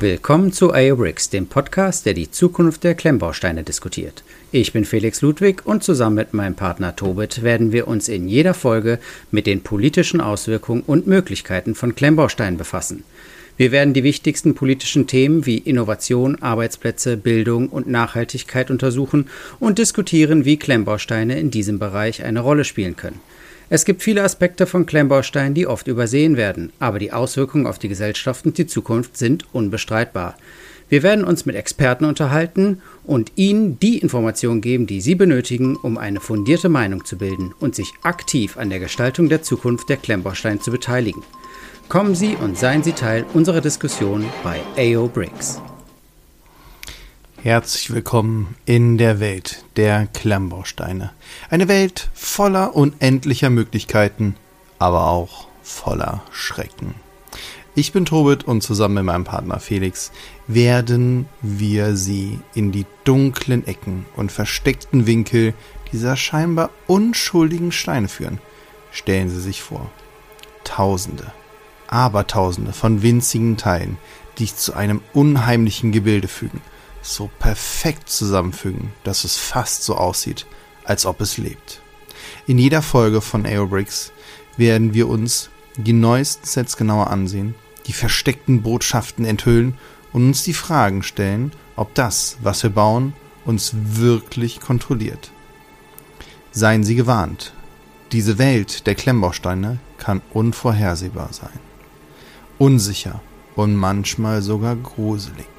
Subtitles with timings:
[0.00, 4.24] Willkommen zu AOBRICS, dem Podcast, der die Zukunft der Klemmbausteine diskutiert.
[4.50, 8.54] Ich bin Felix Ludwig und zusammen mit meinem Partner Tobit werden wir uns in jeder
[8.54, 8.98] Folge
[9.30, 13.04] mit den politischen Auswirkungen und Möglichkeiten von Klemmbausteinen befassen.
[13.58, 19.28] Wir werden die wichtigsten politischen Themen wie Innovation, Arbeitsplätze, Bildung und Nachhaltigkeit untersuchen
[19.58, 23.20] und diskutieren, wie Klemmbausteine in diesem Bereich eine Rolle spielen können.
[23.72, 27.88] Es gibt viele Aspekte von Klemmbausteinen, die oft übersehen werden, aber die Auswirkungen auf die
[27.88, 30.36] Gesellschaft und die Zukunft sind unbestreitbar.
[30.88, 35.98] Wir werden uns mit Experten unterhalten und Ihnen die Informationen geben, die Sie benötigen, um
[35.98, 40.58] eine fundierte Meinung zu bilden und sich aktiv an der Gestaltung der Zukunft der Klemmbausteine
[40.58, 41.22] zu beteiligen.
[41.88, 45.60] Kommen Sie und seien Sie Teil unserer Diskussion bei AO Bricks.
[47.42, 51.10] Herzlich willkommen in der Welt der Klemmbausteine.
[51.48, 54.36] Eine Welt voller unendlicher Möglichkeiten,
[54.78, 56.94] aber auch voller Schrecken.
[57.74, 60.12] Ich bin Tobit und zusammen mit meinem Partner Felix
[60.48, 65.54] werden wir Sie in die dunklen Ecken und versteckten Winkel
[65.92, 68.38] dieser scheinbar unschuldigen Steine führen.
[68.90, 69.90] Stellen Sie sich vor.
[70.62, 71.32] Tausende,
[71.88, 73.96] Abertausende von winzigen Teilen,
[74.36, 76.60] die sich zu einem unheimlichen Gebilde fügen
[77.02, 80.46] so perfekt zusammenfügen, dass es fast so aussieht,
[80.84, 81.80] als ob es lebt.
[82.46, 84.12] In jeder Folge von Aerobricks
[84.56, 87.54] werden wir uns die neuesten Sets genauer ansehen,
[87.86, 89.74] die versteckten Botschaften enthüllen
[90.12, 95.30] und uns die Fragen stellen, ob das, was wir bauen, uns wirklich kontrolliert.
[96.52, 97.54] Seien Sie gewarnt,
[98.12, 101.60] diese Welt der Klemmbausteine kann unvorhersehbar sein,
[102.58, 103.22] unsicher
[103.54, 105.49] und manchmal sogar gruselig.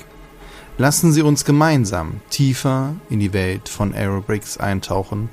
[0.81, 5.29] Lassen Sie uns gemeinsam tiefer in die Welt von Aerobricks eintauchen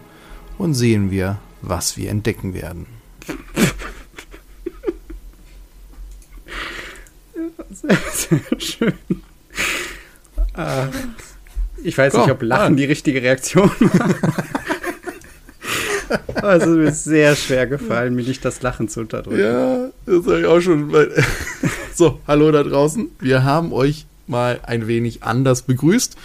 [0.58, 2.84] und sehen wir, was wir entdecken werden.
[7.70, 8.92] Sehr, sehr schön.
[10.54, 10.88] Äh,
[11.82, 12.76] ich weiß Komm, nicht, ob Lachen an.
[12.76, 14.14] die richtige Reaktion war.
[16.34, 19.40] Aber es ist mir sehr schwer gefallen, mir nicht das Lachen zu unterdrücken.
[19.40, 20.92] Ja, das sage ich auch schon.
[21.94, 23.08] So, hallo da draußen.
[23.20, 26.16] Wir haben euch mal ein wenig anders begrüßt.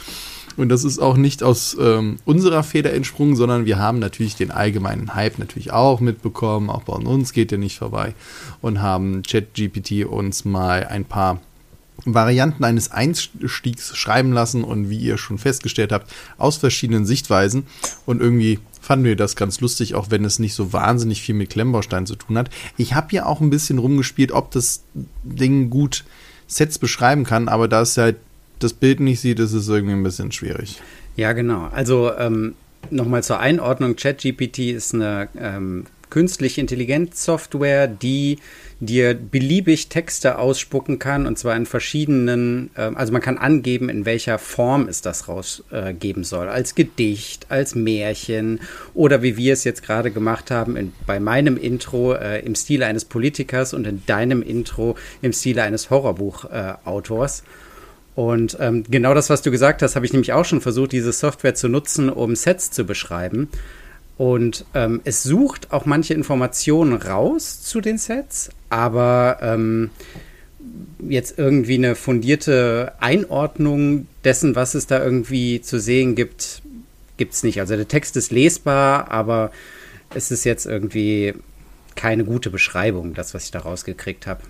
[0.55, 4.51] Und das ist auch nicht aus ähm, unserer Feder entsprungen, sondern wir haben natürlich den
[4.51, 6.69] allgemeinen Hype natürlich auch mitbekommen.
[6.69, 8.13] Auch bei uns geht der nicht vorbei.
[8.61, 11.41] Und haben ChatGPT uns mal ein paar
[12.05, 17.65] Varianten eines Einstiegs schreiben lassen und wie ihr schon festgestellt habt, aus verschiedenen Sichtweisen.
[18.05, 21.51] Und irgendwie fanden wir das ganz lustig, auch wenn es nicht so wahnsinnig viel mit
[21.51, 22.49] Klemmbaustein zu tun hat.
[22.77, 24.83] Ich habe hier auch ein bisschen rumgespielt, ob das
[25.23, 26.03] Ding gut
[26.55, 28.11] Sets beschreiben kann, aber da es ja
[28.59, 30.81] das Bild nicht sieht, ist es irgendwie ein bisschen schwierig.
[31.15, 31.69] Ja, genau.
[31.71, 32.55] Also ähm,
[32.89, 38.37] nochmal zur Einordnung, ChatGPT ist eine ähm, künstliche Intelligenzsoftware, die
[38.79, 44.05] dir beliebig Texte ausspucken kann und zwar in verschiedenen, äh, also man kann angeben, in
[44.05, 46.49] welcher Form es das rausgeben äh, soll.
[46.49, 48.59] Als Gedicht, als Märchen
[48.93, 52.85] oder wie wir es jetzt gerade gemacht haben in, bei meinem Intro äh, im Stile
[52.85, 57.43] eines Politikers und in deinem Intro im Stile eines Horrorbuchautors.
[58.13, 61.11] Und ähm, genau das, was du gesagt hast, habe ich nämlich auch schon versucht, diese
[61.11, 63.49] Software zu nutzen, um Sets zu beschreiben.
[64.17, 69.89] Und ähm, es sucht auch manche Informationen raus zu den Sets, aber ähm,
[71.09, 76.61] jetzt irgendwie eine fundierte Einordnung dessen, was es da irgendwie zu sehen gibt,
[77.17, 77.59] gibt es nicht.
[77.59, 79.51] Also der Text ist lesbar, aber
[80.13, 81.33] es ist jetzt irgendwie
[81.95, 84.41] keine gute Beschreibung, das, was ich da rausgekriegt habe.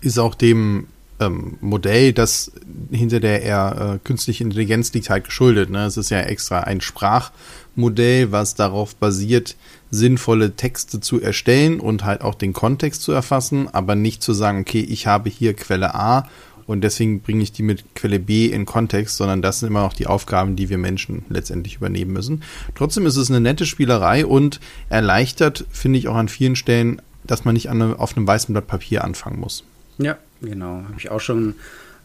[0.00, 0.86] Ist auch dem
[1.20, 2.52] ähm, Modell, das
[2.90, 5.70] hinter der eher äh, künstliche Intelligenz liegt, halt geschuldet.
[5.70, 5.84] Ne?
[5.84, 9.56] Es ist ja extra ein Sprachmodell, was darauf basiert,
[9.90, 14.60] sinnvolle Texte zu erstellen und halt auch den Kontext zu erfassen, aber nicht zu sagen,
[14.60, 16.28] okay, ich habe hier Quelle A
[16.66, 19.92] und deswegen bringe ich die mit Quelle B in Kontext, sondern das sind immer noch
[19.92, 22.44] die Aufgaben, die wir Menschen letztendlich übernehmen müssen.
[22.76, 27.44] Trotzdem ist es eine nette Spielerei und erleichtert, finde ich auch an vielen Stellen, dass
[27.44, 29.64] man nicht an, auf einem weißen Blatt Papier anfangen muss.
[30.00, 30.82] Ja, genau.
[30.84, 31.54] Habe ich auch schon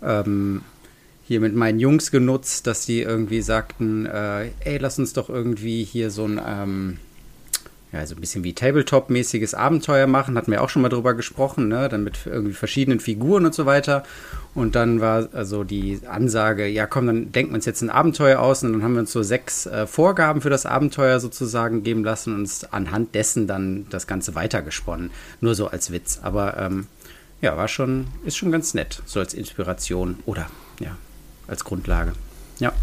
[0.04, 0.62] ähm,
[1.28, 5.84] hier mit meinen Jungs genutzt, dass die irgendwie sagten, äh, ey, lass uns doch irgendwie
[5.84, 6.98] hier so ein, ähm,
[7.94, 10.38] ja, so ein bisschen wie Tabletop-mäßiges Abenteuer machen.
[10.38, 11.88] Hatten wir auch schon mal drüber gesprochen, ne?
[11.88, 14.04] Dann mit irgendwie verschiedenen Figuren und so weiter.
[14.54, 18.40] Und dann war also die Ansage, ja komm, dann denken wir uns jetzt ein Abenteuer
[18.40, 22.04] aus und dann haben wir uns so sechs äh, Vorgaben für das Abenteuer sozusagen geben
[22.04, 25.12] lassen und uns anhand dessen dann das Ganze weitergesponnen.
[25.40, 26.20] Nur so als Witz.
[26.22, 26.88] Aber ähm,
[27.42, 30.48] ja, war schon, ist schon ganz nett, so als Inspiration oder
[30.80, 30.98] ja,
[31.48, 32.14] als Grundlage.
[32.60, 32.74] Ja.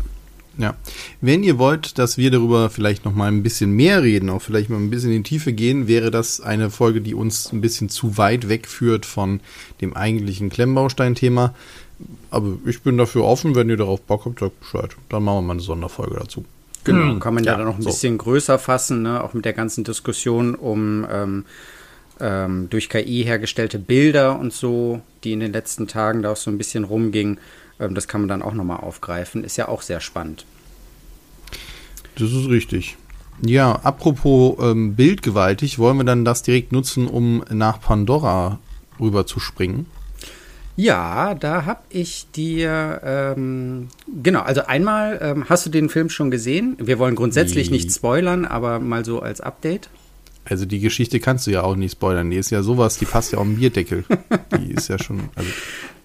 [0.58, 0.74] Ja.
[1.22, 4.68] Wenn ihr wollt, dass wir darüber vielleicht noch mal ein bisschen mehr reden, auch vielleicht
[4.68, 7.88] mal ein bisschen in die Tiefe gehen, wäre das eine Folge, die uns ein bisschen
[7.88, 9.40] zu weit wegführt von
[9.80, 11.54] dem eigentlichen Klemmbaustein-Thema.
[12.30, 14.90] Aber ich bin dafür offen, wenn ihr darauf Bock habt, sagt Bescheid.
[15.08, 16.44] Dann machen wir mal eine Sonderfolge dazu.
[16.84, 17.90] Genau, kann man ja, ja dann noch ein so.
[17.90, 19.22] bisschen größer fassen, ne?
[19.22, 21.44] auch mit der ganzen Diskussion um ähm,
[22.22, 26.50] ähm, durch KI hergestellte Bilder und so, die in den letzten Tagen da auch so
[26.50, 27.38] ein bisschen rumgingen.
[27.80, 29.44] Ähm, das kann man dann auch nochmal aufgreifen.
[29.44, 30.46] Ist ja auch sehr spannend.
[32.14, 32.96] Das ist richtig.
[33.44, 38.60] Ja, apropos ähm, bildgewaltig, wollen wir dann das direkt nutzen, um nach Pandora
[39.00, 39.86] rüber zu springen?
[40.76, 43.88] Ja, da habe ich dir, ähm,
[44.22, 46.76] genau, also einmal, ähm, hast du den Film schon gesehen?
[46.78, 47.76] Wir wollen grundsätzlich nee.
[47.76, 49.90] nicht spoilern, aber mal so als Update.
[50.44, 52.30] Also die Geschichte kannst du ja auch nicht spoilern.
[52.30, 54.04] Die ist ja sowas, die passt ja auf den Bierdeckel.
[54.58, 55.30] die ist ja schon.
[55.34, 55.50] Also,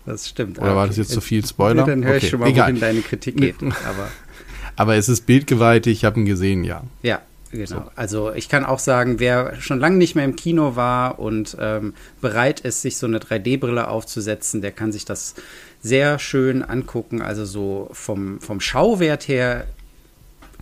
[0.06, 0.58] das stimmt.
[0.60, 0.76] Oder okay.
[0.76, 1.86] war das jetzt zu so viel Spoiler?
[1.86, 2.26] dann höre okay.
[2.26, 2.70] ich schon mal, Egal.
[2.70, 3.56] wohin deine Kritik geht.
[3.62, 4.10] Aber,
[4.76, 6.84] aber es ist bildgewaltig, ich habe ihn gesehen, ja.
[7.02, 7.66] Ja, Genau.
[7.66, 7.84] So.
[7.96, 11.94] Also ich kann auch sagen, wer schon lange nicht mehr im Kino war und ähm,
[12.22, 15.36] bereit ist, sich so eine 3D-Brille aufzusetzen, der kann sich das
[15.82, 17.22] sehr schön angucken.
[17.22, 19.66] Also so vom, vom Schauwert her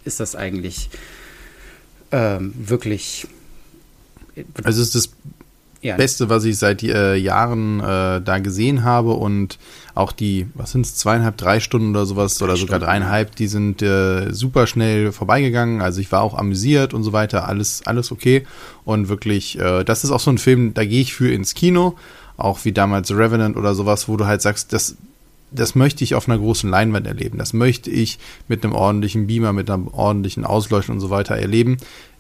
[0.04, 0.90] ist das eigentlich
[2.12, 3.28] ähm, wirklich.
[4.64, 5.10] Also es ist das
[5.86, 5.96] ja.
[5.98, 9.60] Beste, was ich seit äh, Jahren äh, da gesehen habe und
[9.94, 13.48] auch die, was sind es, zweieinhalb, drei Stunden oder sowas drei oder sogar dreieinhalb, die
[13.48, 15.82] sind äh, super schnell vorbeigegangen.
[15.82, 18.48] Also ich war auch amüsiert und so weiter, alles, alles okay.
[18.84, 21.96] Und wirklich, äh, das ist auch so ein Film, da gehe ich für ins Kino,
[22.36, 24.96] auch wie damals Revenant oder sowas, wo du halt sagst, das,
[25.52, 27.38] das möchte ich auf einer großen Leinwand erleben.
[27.38, 28.18] Das möchte ich
[28.48, 31.78] mit einem ordentlichen Beamer, mit einer ordentlichen Ausleuchtung und so weiter erleben.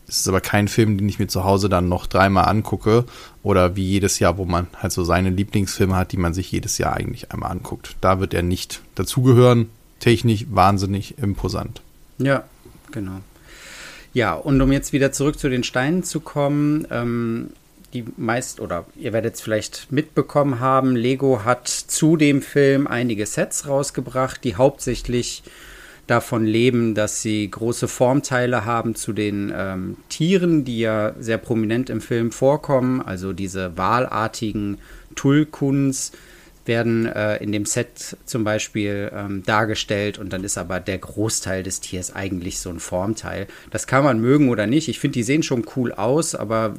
[0.07, 3.05] Es ist aber kein Film, den ich mir zu Hause dann noch dreimal angucke
[3.43, 6.77] oder wie jedes Jahr, wo man halt so seine Lieblingsfilme hat, die man sich jedes
[6.77, 7.95] Jahr eigentlich einmal anguckt.
[8.01, 9.69] Da wird er nicht dazugehören.
[9.99, 11.81] Technisch wahnsinnig imposant.
[12.19, 12.43] Ja,
[12.91, 13.21] genau.
[14.13, 17.49] Ja, und um jetzt wieder zurück zu den Steinen zu kommen, ähm,
[17.93, 23.25] die meist, oder ihr werdet es vielleicht mitbekommen haben, Lego hat zu dem Film einige
[23.25, 25.43] Sets rausgebracht, die hauptsächlich
[26.07, 31.89] davon leben, dass sie große Formteile haben zu den ähm, Tieren, die ja sehr prominent
[31.89, 33.01] im Film vorkommen.
[33.01, 34.77] Also diese wahlartigen
[35.15, 36.11] Tulkuns
[36.65, 41.63] werden äh, in dem Set zum Beispiel ähm, dargestellt und dann ist aber der Großteil
[41.63, 43.47] des Tiers eigentlich so ein Formteil.
[43.71, 44.87] Das kann man mögen oder nicht.
[44.87, 46.75] Ich finde, die sehen schon cool aus, aber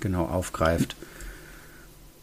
[0.00, 0.94] genau aufgreift.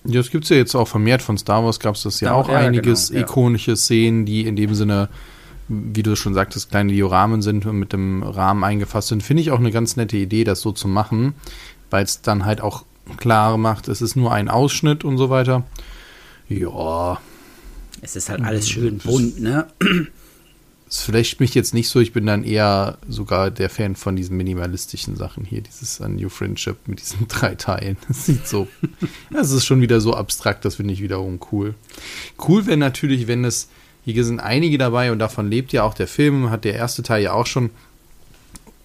[0.10, 2.30] Ja, das gibt es ja jetzt auch vermehrt von Star Wars, gab es das ja,
[2.30, 3.26] ja auch ja, einiges genau, ja.
[3.26, 5.10] ikonische Szenen, die in dem Sinne,
[5.68, 9.24] wie du schon sagtest, kleine Dioramen sind und mit dem Rahmen eingefasst sind.
[9.24, 11.34] Finde ich auch eine ganz nette Idee, das so zu machen,
[11.90, 12.86] weil es dann halt auch
[13.18, 15.64] klar macht, es ist nur ein Ausschnitt und so weiter.
[16.48, 17.20] Ja.
[18.02, 19.68] Es ist halt alles schön bunt, ne?
[20.90, 24.36] Es vielleicht mich jetzt nicht so, ich bin dann eher sogar der Fan von diesen
[24.38, 27.98] minimalistischen Sachen hier, dieses A New Friendship mit diesen drei Teilen.
[28.08, 28.68] Das sieht so,
[29.32, 31.76] das ist schon wieder so abstrakt, das finde ich wiederum cool.
[32.48, 33.70] Cool wäre natürlich, wenn es,
[34.04, 37.22] hier sind einige dabei und davon lebt ja auch der Film, hat der erste Teil
[37.22, 37.70] ja auch schon,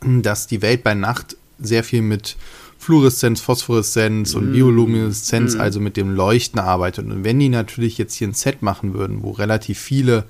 [0.02, 2.36] dass die Welt bei Nacht sehr viel mit
[2.78, 4.52] Fluoreszenz, Phosphoreszenz und mm.
[4.52, 5.60] Biolumineszenz, mm.
[5.60, 7.06] also mit dem Leuchten arbeitet.
[7.06, 10.24] Und wenn die natürlich jetzt hier ein Set machen würden, wo relativ viele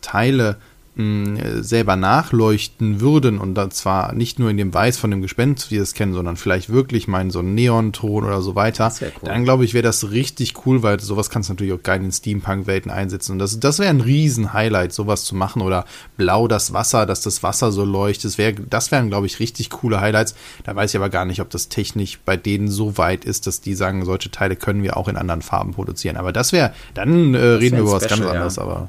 [0.00, 0.56] Teile
[1.00, 5.70] mh, selber nachleuchten würden und dann zwar nicht nur in dem Weiß von dem Gespenst,
[5.70, 9.10] wie wir es kennen, sondern vielleicht wirklich mal so einen Neonton oder so weiter, cool.
[9.22, 12.12] dann glaube ich, wäre das richtig cool, weil sowas kannst du natürlich auch geil in
[12.12, 13.32] Steampunk-Welten einsetzen.
[13.32, 15.62] Und das, das wäre ein Riesen-Highlight, sowas zu machen.
[15.62, 15.84] Oder
[16.16, 18.24] blau das Wasser, dass das Wasser so leuchtet.
[18.24, 20.34] Das, wär, das wären, glaube ich, richtig coole Highlights.
[20.64, 23.60] Da weiß ich aber gar nicht, ob das technisch bei denen so weit ist, dass
[23.60, 26.16] die sagen, solche Teile können wir auch in anderen Farben produzieren.
[26.16, 28.62] Aber das wäre, dann äh, reden wir über was ganz anderes, ja.
[28.62, 28.88] aber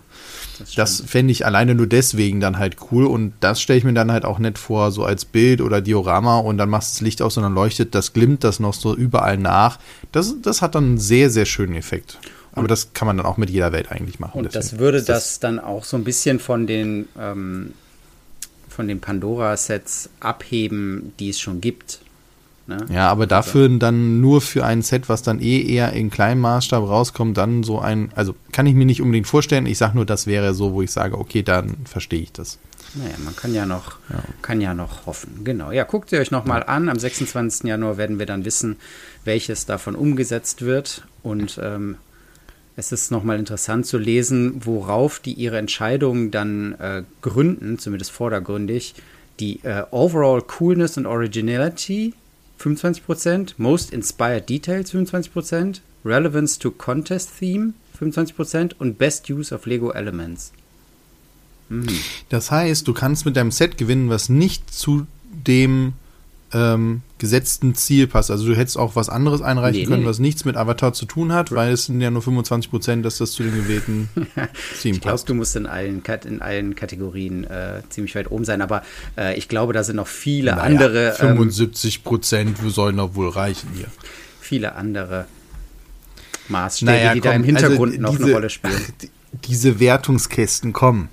[0.62, 3.94] das, das fände ich alleine nur deswegen dann halt cool und das stelle ich mir
[3.94, 7.02] dann halt auch nett vor, so als Bild oder Diorama und dann machst du das
[7.02, 9.80] Licht aus und dann leuchtet das, glimmt das noch so überall nach.
[10.12, 12.18] Das, das hat dann einen sehr, sehr schönen Effekt.
[12.54, 14.40] Aber und das kann man dann auch mit jeder Welt eigentlich machen.
[14.40, 14.62] Und deswegen.
[14.62, 17.74] das würde das, das, dann auch so ein bisschen von den, ähm,
[18.68, 22.00] von den Pandora-Sets abheben, die es schon gibt.
[22.68, 22.78] Ne?
[22.94, 26.88] Ja, aber dafür dann nur für ein Set, was dann eh eher in kleinem Maßstab
[26.88, 29.66] rauskommt, dann so ein, also kann ich mir nicht unbedingt vorstellen.
[29.66, 32.60] Ich sage nur, das wäre so, wo ich sage, okay, dann verstehe ich das.
[32.94, 34.22] Naja, man kann ja noch, ja.
[34.42, 35.44] kann ja noch hoffen.
[35.44, 35.72] Genau.
[35.72, 36.90] Ja, guckt ihr euch nochmal an.
[36.90, 37.64] Am 26.
[37.64, 38.78] Januar werden wir dann wissen,
[39.24, 41.04] welches davon umgesetzt wird.
[41.24, 41.96] Und ähm,
[42.76, 48.96] es ist nochmal interessant zu lesen, worauf die ihre Entscheidungen dann äh, gründen, zumindest vordergründig.
[49.40, 52.14] Die äh, Overall Coolness and Originality
[52.62, 59.92] 25%, Most Inspired Details 25%, Relevance to Contest Theme 25% und Best Use of Lego
[59.92, 60.52] Elements.
[61.70, 61.88] Mhm.
[62.30, 65.08] Das heißt, du kannst mit deinem Set gewinnen, was nicht zu
[65.46, 65.94] dem
[66.54, 68.32] ähm, gesetzten Ziel passt.
[68.32, 70.10] Also du hättest auch was anderes einreichen nee, können, nee.
[70.10, 73.18] was nichts mit Avatar zu tun hat, weil es sind ja nur 25 Prozent, dass
[73.20, 74.10] das zu den gewählten
[74.82, 78.62] Theme Ich glaube, du musst in allen, in allen Kategorien äh, ziemlich weit oben sein,
[78.62, 78.84] aber
[79.18, 81.14] äh, ich glaube, da sind noch viele naja, andere.
[81.14, 83.88] 75 Prozent ähm, sollen doch wohl reichen hier.
[84.40, 85.26] Viele andere
[86.50, 88.82] Maßstäbe, naja, die komm, da im Hintergrund also noch diese, eine Rolle spielen.
[89.46, 91.08] Diese Wertungskästen kommen.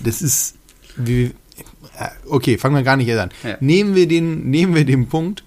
[0.00, 0.56] Das ist,
[0.96, 1.32] wie,
[2.26, 3.30] okay, fangen wir gar nicht an.
[3.42, 3.56] Ja.
[3.60, 5.42] Nehmen, wir den, nehmen wir den Punkt,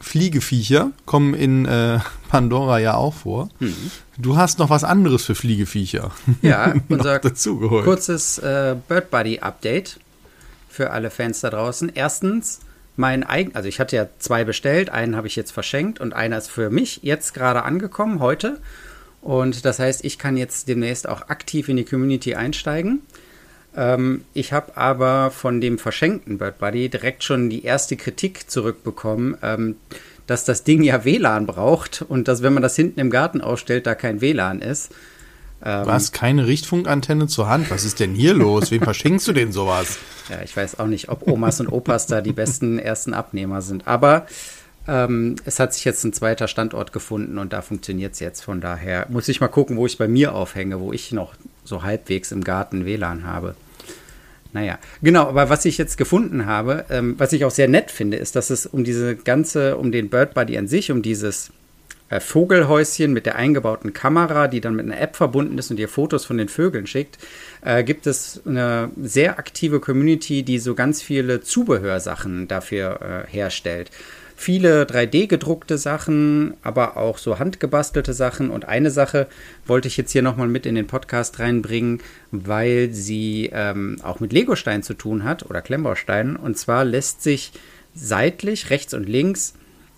[0.00, 3.48] Fliegeviecher kommen in äh, Pandora ja auch vor.
[3.58, 3.90] Mhm.
[4.18, 6.10] Du hast noch was anderes für Fliegeviecher.
[6.42, 9.98] Ja, unser kurzes äh, Bird Buddy Update
[10.68, 11.90] für alle Fans da draußen.
[11.94, 12.60] Erstens,
[12.96, 16.36] mein eigen, also ich hatte ja zwei bestellt, einen habe ich jetzt verschenkt und einer
[16.36, 18.60] ist für mich jetzt gerade angekommen heute.
[19.22, 23.00] Und das heißt, ich kann jetzt demnächst auch aktiv in die Community einsteigen.
[23.76, 29.36] Ähm, ich habe aber von dem verschenkten Bird Buddy direkt schon die erste Kritik zurückbekommen,
[29.42, 29.76] ähm,
[30.26, 33.86] dass das Ding ja WLAN braucht und dass, wenn man das hinten im Garten ausstellt,
[33.86, 34.92] da kein WLAN ist.
[35.64, 37.70] Ähm, du hast keine Richtfunkantenne zur Hand.
[37.70, 38.70] Was ist denn hier los?
[38.70, 39.98] Wem verschenkst du denn sowas?
[40.28, 43.86] Ja, ich weiß auch nicht, ob Omas und Opas da die besten ersten Abnehmer sind.
[43.86, 44.26] Aber
[44.86, 48.42] ähm, es hat sich jetzt ein zweiter Standort gefunden und da funktioniert es jetzt.
[48.42, 51.82] Von daher muss ich mal gucken, wo ich bei mir aufhänge, wo ich noch so
[51.82, 53.54] halbwegs im Garten WLAN habe.
[54.54, 58.16] Naja, genau, aber was ich jetzt gefunden habe, ähm, was ich auch sehr nett finde,
[58.18, 61.50] ist, dass es um diese ganze, um den Bird Buddy an sich, um dieses
[62.08, 65.88] äh, Vogelhäuschen mit der eingebauten Kamera, die dann mit einer App verbunden ist und dir
[65.88, 67.18] Fotos von den Vögeln schickt,
[67.62, 73.90] äh, gibt es eine sehr aktive Community, die so ganz viele Zubehörsachen dafür äh, herstellt
[74.36, 78.50] viele 3D gedruckte Sachen, aber auch so handgebastelte Sachen.
[78.50, 79.26] Und eine Sache
[79.66, 82.00] wollte ich jetzt hier nochmal mit in den Podcast reinbringen,
[82.30, 86.36] weil sie ähm, auch mit Legostein zu tun hat oder Klemmbausteinen.
[86.36, 87.52] Und zwar lässt sich
[87.94, 89.54] seitlich, rechts und links,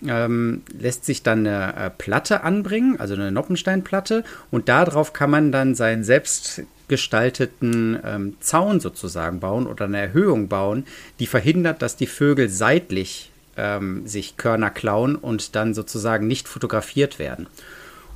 [0.07, 4.25] ähm, lässt sich dann eine äh, Platte anbringen, also eine Noppensteinplatte.
[4.51, 10.49] Und darauf kann man dann seinen selbst gestalteten ähm, Zaun sozusagen bauen oder eine Erhöhung
[10.49, 10.85] bauen,
[11.19, 17.19] die verhindert, dass die Vögel seitlich ähm, sich Körner klauen und dann sozusagen nicht fotografiert
[17.19, 17.47] werden.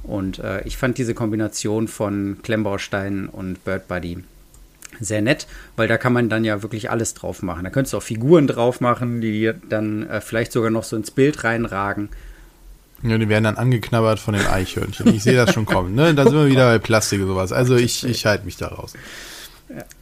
[0.03, 4.25] Und äh, ich fand diese Kombination von Klemmbaustein und Bird Buddy
[4.99, 7.65] sehr nett, weil da kann man dann ja wirklich alles drauf machen.
[7.65, 11.11] Da könntest du auch Figuren drauf machen, die dann äh, vielleicht sogar noch so ins
[11.11, 12.09] Bild reinragen.
[13.03, 15.15] Ja, die werden dann angeknabbert von den Eichhörnchen.
[15.15, 15.95] Ich sehe das schon kommen.
[15.95, 16.15] Ne?
[16.15, 17.51] Da sind wir wieder bei Plastik und sowas.
[17.51, 18.93] Also ich, ich halte mich da raus.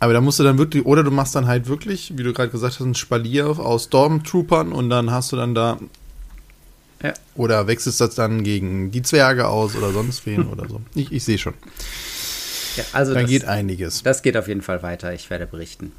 [0.00, 2.50] Aber da musst du dann wirklich, oder du machst dann halt wirklich, wie du gerade
[2.50, 5.78] gesagt hast, ein Spalier aus Stormtroopern und dann hast du dann da.
[7.02, 7.14] Ja.
[7.34, 10.80] Oder wechselst das dann gegen die Zwerge aus oder sonst wen oder so.
[10.94, 11.54] Ich, ich sehe schon.
[12.76, 14.02] Ja, also da das, geht einiges.
[14.02, 15.12] Das geht auf jeden Fall weiter.
[15.12, 15.92] Ich werde berichten.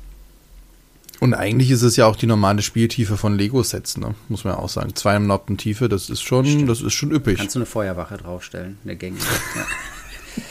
[1.19, 4.15] Und eigentlich ist es ja auch die normale Spieltiefe von Lego-Sets, ne?
[4.29, 4.95] muss man auch sagen.
[4.95, 6.69] Zwei im Noppen Tiefe, das ist schon, Stimmt.
[6.69, 7.37] das ist schon üppig.
[7.37, 9.25] Kannst du eine Feuerwache draufstellen, eine gängige.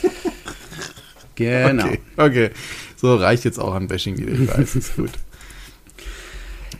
[0.03, 0.11] ja.
[1.39, 1.85] Genau.
[1.87, 2.51] Okay, okay.
[2.97, 4.33] So reicht jetzt auch an Bashing wieder.
[4.33, 5.11] Ich weiß, ist gut.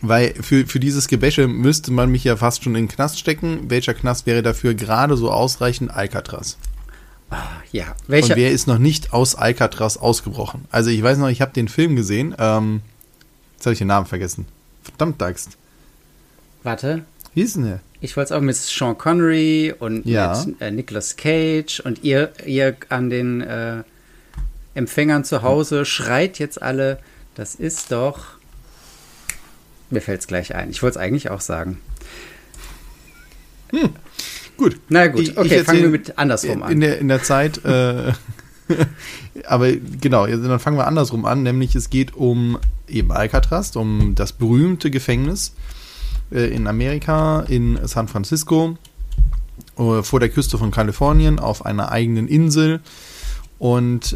[0.01, 3.69] Weil für, für dieses Gebäsche müsste man mich ja fast schon in den Knast stecken.
[3.69, 5.91] Welcher Knast wäre dafür gerade so ausreichend?
[5.91, 6.57] Alcatraz.
[7.29, 7.95] Ah, Ja.
[8.07, 8.33] Welcher?
[8.33, 10.65] Und wer ist noch nicht aus Alcatraz ausgebrochen?
[10.71, 12.33] Also ich weiß noch, ich habe den Film gesehen.
[12.39, 12.81] Ähm,
[13.55, 14.45] jetzt habe ich den Namen vergessen.
[14.83, 15.57] Verdammt Axt.
[16.63, 17.03] Warte.
[17.33, 17.79] Wie ist denn der?
[18.01, 20.41] Ich wollte es auch mit Sean Connery und ja.
[20.45, 23.83] mit äh, Nicolas Cage und ihr, ihr an den äh,
[24.79, 26.99] Empfängern zu Hause schreit jetzt alle,
[27.35, 28.19] das ist doch.
[29.89, 30.69] Mir fällt es gleich ein.
[30.69, 31.81] Ich wollte es eigentlich auch sagen.
[33.71, 33.89] Hm.
[34.55, 34.79] Gut.
[34.87, 36.71] Na gut, okay, fangen wir mit andersrum an.
[36.71, 38.13] In der, in der Zeit, äh,
[39.45, 42.57] aber genau, dann fangen wir andersrum an, nämlich es geht um
[42.87, 45.55] eben Alcatraz, um das berühmte Gefängnis
[46.31, 48.77] äh, in Amerika, in San Francisco,
[49.77, 52.79] äh, vor der Küste von Kalifornien, auf einer eigenen Insel.
[53.57, 54.15] Und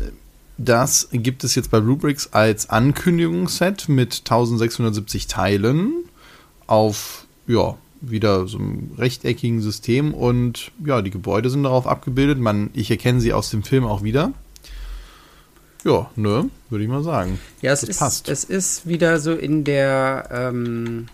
[0.58, 6.06] das gibt es jetzt bei Rubrics als Ankündigungsset mit 1670 Teilen
[6.68, 12.38] auf, ja, wieder so einem rechteckigen System und ja, die Gebäude sind darauf abgebildet.
[12.38, 14.34] Man, ich erkenne sie aus dem Film auch wieder.
[15.86, 17.40] Ja, ne, würde ich mal sagen.
[17.62, 18.30] Ja, es ist, passt.
[18.30, 21.08] es ist wieder so in der ähm,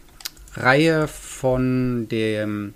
[0.54, 2.74] Reihe von dem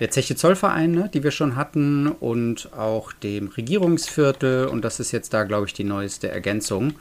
[0.00, 4.66] der Zeche Zollverein, ne, die wir schon hatten, und auch dem Regierungsviertel.
[4.66, 6.94] Und das ist jetzt da, glaube ich, die neueste Ergänzung.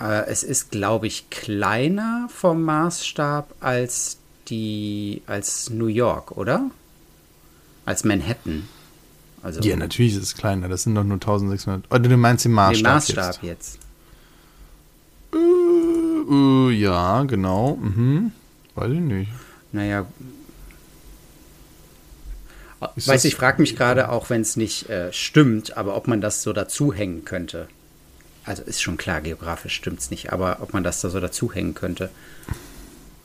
[0.00, 6.70] Äh, es ist, glaube ich, kleiner vom Maßstab als die als New York, oder?
[7.84, 8.68] Als Manhattan.
[9.42, 10.68] Also, ja, natürlich ist es kleiner.
[10.68, 11.90] Das sind doch nur 1600.
[11.92, 13.42] Oder du meinst den Maßstab, den Maßstab jetzt?
[13.42, 13.78] jetzt.
[15.34, 17.76] Äh, äh, ja, genau.
[17.76, 18.32] Mhm.
[18.74, 19.30] Weiß ich nicht.
[19.72, 20.06] Naja.
[22.96, 26.20] Ist weiß ich frage mich gerade, auch wenn es nicht äh, stimmt, aber ob man
[26.20, 27.68] das so dazuhängen könnte.
[28.44, 31.74] Also ist schon klar, geografisch stimmt es nicht, aber ob man das da so dazuhängen
[31.74, 32.10] könnte.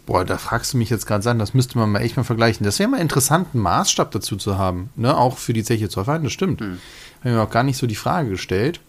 [0.05, 2.65] Boah, da fragst du mich jetzt gerade an, das müsste man mal echt mal vergleichen.
[2.65, 5.15] Das wäre mal interessant, einen Maßstab dazu zu haben, ne?
[5.15, 6.59] Auch für die Zeche Zollverein, das stimmt.
[6.59, 6.79] Hm.
[7.21, 8.81] Habe mir auch gar nicht so die Frage gestellt.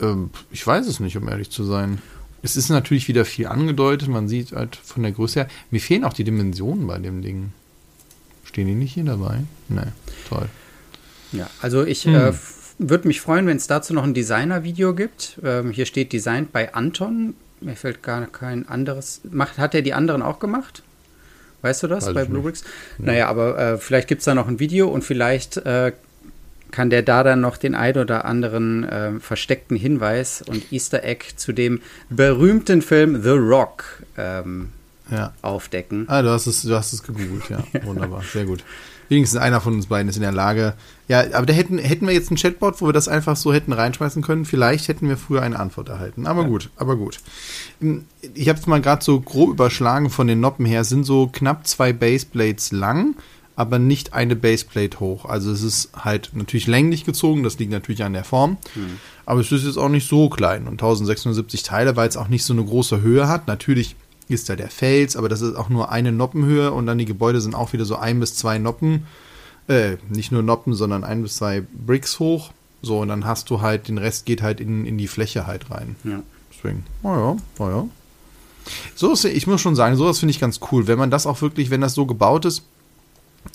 [0.00, 2.00] Ähm, ich weiß es nicht, um ehrlich zu sein.
[2.42, 5.48] Es ist natürlich wieder viel angedeutet, man sieht halt von der Größe her.
[5.70, 7.52] Mir fehlen auch die Dimensionen bei dem Ding.
[8.44, 9.40] Stehen die nicht hier dabei?
[9.68, 9.92] Ne,
[10.28, 10.48] toll.
[11.32, 12.14] Ja, also ich hm.
[12.14, 12.32] äh,
[12.78, 15.38] würde mich freuen, wenn es dazu noch ein Designer-Video gibt.
[15.42, 17.34] Ähm, hier steht Designed bei Anton.
[17.60, 19.20] Mir fällt gar kein anderes.
[19.30, 20.82] Macht, hat er die anderen auch gemacht?
[21.62, 22.64] Weißt du das Weiß bei Bluebricks?
[22.98, 23.04] Ja.
[23.04, 25.92] Naja, aber äh, vielleicht gibt es da noch ein Video und vielleicht äh,
[26.72, 31.36] kann der da dann noch den ein oder anderen äh, versteckten Hinweis und Easter Egg
[31.36, 31.80] zu dem
[32.10, 34.70] berühmten Film The Rock ähm,
[35.10, 35.32] ja.
[35.42, 36.06] aufdecken.
[36.08, 37.62] Ah, du hast es, du hast es gegoogelt, ja.
[37.84, 38.64] Wunderbar, sehr gut
[39.12, 40.74] wenigstens einer von uns beiden ist in der Lage.
[41.06, 43.72] Ja, aber da hätten, hätten wir jetzt ein Chatbot, wo wir das einfach so hätten
[43.72, 44.44] reinschmeißen können.
[44.44, 46.26] Vielleicht hätten wir früher eine Antwort erhalten.
[46.26, 46.48] Aber ja.
[46.48, 47.20] gut, aber gut.
[48.34, 50.80] Ich habe es mal gerade so grob überschlagen von den Noppen her.
[50.80, 53.14] Es sind so knapp zwei Baseblades lang,
[53.54, 55.26] aber nicht eine Baseplate hoch.
[55.26, 57.42] Also es ist halt natürlich länglich gezogen.
[57.42, 58.56] Das liegt natürlich an der Form.
[58.72, 58.98] Hm.
[59.26, 60.62] Aber es ist jetzt auch nicht so klein.
[60.62, 63.46] Und 1670 Teile, weil es auch nicht so eine große Höhe hat.
[63.46, 63.94] Natürlich
[64.32, 67.40] ist da der Fels, aber das ist auch nur eine Noppenhöhe und dann die Gebäude
[67.40, 69.06] sind auch wieder so ein bis zwei Noppen.
[69.68, 72.52] Äh, nicht nur Noppen, sondern ein bis zwei Bricks hoch.
[72.82, 75.70] So, und dann hast du halt, den Rest geht halt in, in die Fläche halt
[75.70, 75.96] rein.
[76.02, 76.22] Ja.
[76.50, 77.86] Deswegen, naja, naja.
[78.94, 80.86] So ist, ich muss schon sagen, sowas finde ich ganz cool.
[80.86, 82.62] Wenn man das auch wirklich, wenn das so gebaut ist,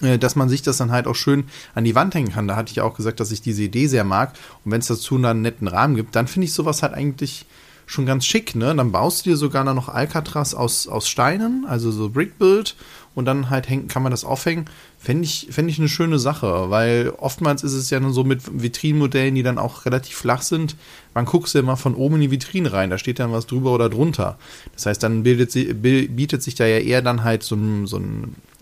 [0.02, 2.48] äh, dass man sich das dann halt auch schön an die Wand hängen kann.
[2.48, 4.34] Da hatte ich ja auch gesagt, dass ich diese Idee sehr mag.
[4.63, 7.46] Und wenn es dazu einen netten Rahmen gibt, dann finde ich sowas halt eigentlich
[7.88, 8.76] schon ganz schick, ne?
[8.76, 12.76] Dann baust du dir sogar noch Alcatraz aus, aus Steinen, also so Brickbuild,
[13.15, 14.65] und dann halt hängen, kann man das aufhängen.
[15.00, 18.62] Fände ich, fänd ich eine schöne Sache, weil oftmals ist es ja nur so mit
[18.62, 20.76] Vitrinenmodellen, die dann auch relativ flach sind.
[21.15, 23.71] Man guckst ja immer von oben in die Vitrine rein, da steht dann was drüber
[23.73, 24.38] oder drunter.
[24.73, 28.00] Das heißt, dann bildet sie, bietet sich da ja eher dann halt so, so,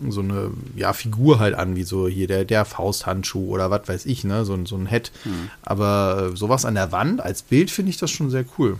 [0.08, 4.06] so eine ja, Figur halt an, wie so hier der, der Fausthandschuh oder was weiß
[4.06, 4.46] ich, ne?
[4.46, 5.12] So, so ein Head.
[5.24, 5.50] Mhm.
[5.62, 8.78] Aber sowas an der Wand als Bild finde ich das schon sehr cool.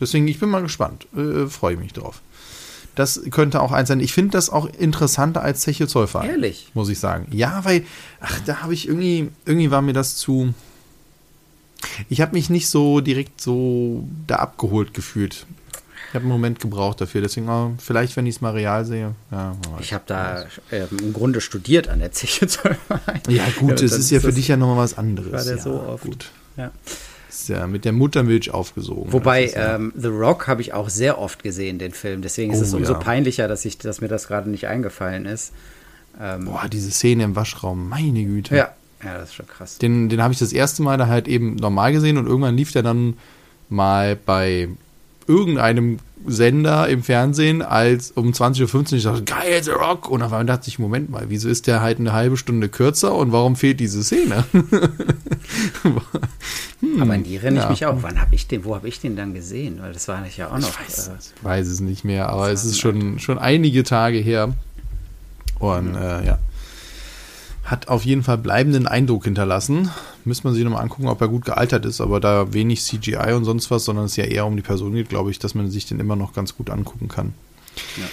[0.00, 1.06] Deswegen, ich bin mal gespannt.
[1.16, 2.22] Äh, Freue mich drauf.
[2.94, 4.00] Das könnte auch eins sein.
[4.00, 6.28] Ich finde das auch interessanter als Zeche Zollverein.
[6.28, 6.70] Ehrlich?
[6.74, 7.28] Muss ich sagen.
[7.30, 7.84] Ja, weil,
[8.20, 10.54] ach, da habe ich irgendwie, irgendwie war mir das zu.
[12.08, 15.46] Ich habe mich nicht so direkt so da abgeholt gefühlt.
[16.08, 19.14] Ich habe einen Moment gebraucht dafür, deswegen oh, vielleicht, wenn ich es mal real sehe.
[19.30, 23.22] Ja, ich habe da äh, im Grunde studiert an der Zeche Zollverein.
[23.28, 25.32] Ja, gut, es ist ja für dich ja nochmal was anderes.
[25.32, 26.04] War der ja, so oft.
[26.04, 26.30] Gut.
[26.56, 26.72] Ja.
[27.30, 29.12] Ist ja mit der Muttermilch aufgesogen.
[29.12, 32.22] Wobei ja ähm, The Rock habe ich auch sehr oft gesehen, den Film.
[32.22, 32.98] Deswegen ist oh, es umso ja.
[32.98, 35.52] peinlicher, dass, ich, dass mir das gerade nicht eingefallen ist.
[36.20, 38.56] Ähm, Boah, diese Szene im Waschraum, meine Güte.
[38.56, 39.78] Ja, ja das ist schon krass.
[39.78, 42.72] Den, den habe ich das erste Mal da halt eben normal gesehen und irgendwann lief
[42.72, 43.14] der dann
[43.68, 44.68] mal bei
[45.28, 48.92] irgendeinem Sender im Fernsehen als um 20.15 Uhr.
[48.92, 50.08] Ich dachte, geil, The Rock.
[50.08, 53.14] Und auf einmal dachte ich, Moment mal, wieso ist der halt eine halbe Stunde kürzer
[53.14, 54.44] und warum fehlt diese Szene?
[54.52, 56.00] hm,
[57.00, 57.64] Aber an die erinnere ja.
[57.64, 58.02] ich mich auch.
[58.02, 59.78] Wann habe ich den, wo habe ich den dann gesehen?
[59.80, 60.68] Weil das war ja auch noch.
[60.68, 64.54] Ich weiß, äh, weiß es nicht mehr, aber es ist schon, schon einige Tage her.
[65.58, 65.96] Und mhm.
[65.96, 66.38] äh, ja
[67.70, 69.90] hat auf jeden Fall bleibenden Eindruck hinterlassen.
[70.24, 73.44] Müsste man sich nochmal angucken, ob er gut gealtert ist, aber da wenig CGI und
[73.44, 75.86] sonst was, sondern es ja eher um die Person geht, glaube ich, dass man sich
[75.86, 77.32] den immer noch ganz gut angucken kann.
[77.96, 78.06] Ja.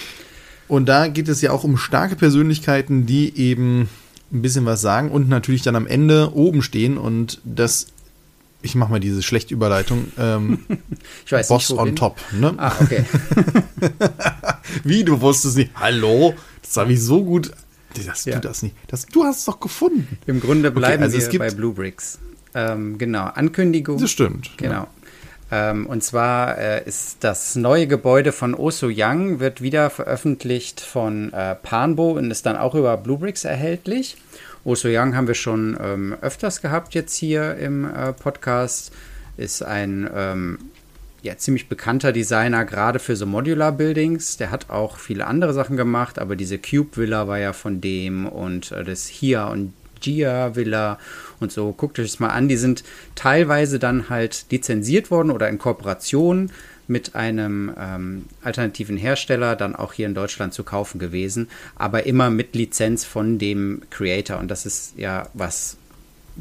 [0.68, 3.88] Und da geht es ja auch um starke Persönlichkeiten, die eben
[4.32, 7.88] ein bisschen was sagen und natürlich dann am Ende oben stehen und das
[8.60, 10.08] ich mache mal diese schlechte Überleitung.
[10.18, 10.60] Ähm,
[11.26, 12.20] ich weiß Boss nicht, on top.
[12.32, 12.54] Ne?
[12.56, 13.04] Ah, okay.
[14.84, 15.70] Wie, du wusstest nicht?
[15.76, 16.34] Hallo?
[16.62, 17.52] Das habe ich so gut
[18.06, 18.34] dass ja.
[18.34, 18.76] du das nicht.
[18.88, 20.18] Das, du hast es doch gefunden.
[20.26, 22.18] Im Grunde bleiben okay, also wir bei Blue Bricks.
[22.54, 23.98] Ähm, genau, Ankündigung.
[23.98, 24.50] Das stimmt.
[24.56, 24.72] Genau.
[24.72, 24.88] Ja.
[25.50, 31.32] Ähm, und zwar äh, ist das neue Gebäude von Oso Young, wird wieder veröffentlicht von
[31.32, 34.16] äh, Panbo und ist dann auch über Blue Bricks erhältlich.
[34.64, 38.92] Oso Young haben wir schon ähm, öfters gehabt jetzt hier im äh, Podcast.
[39.38, 40.58] Ist ein ähm,
[41.22, 44.36] ja, ziemlich bekannter Designer, gerade für so Modular Buildings.
[44.36, 48.26] Der hat auch viele andere Sachen gemacht, aber diese Cube Villa war ja von dem
[48.26, 50.98] und äh, das Hia und Gia Villa
[51.40, 51.72] und so.
[51.72, 52.48] Guckt euch das mal an.
[52.48, 56.50] Die sind teilweise dann halt lizenziert worden oder in Kooperation
[56.86, 62.30] mit einem ähm, alternativen Hersteller dann auch hier in Deutschland zu kaufen gewesen, aber immer
[62.30, 64.38] mit Lizenz von dem Creator.
[64.38, 65.76] Und das ist ja was,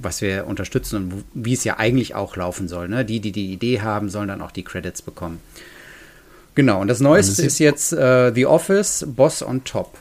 [0.02, 2.88] was wir unterstützen und wie es ja eigentlich auch laufen soll.
[2.88, 3.04] Ne?
[3.04, 5.40] Die, die die Idee haben, sollen dann auch die Credits bekommen.
[6.56, 9.98] Genau, und das Neueste ist jetzt äh, The Office Boss on Top.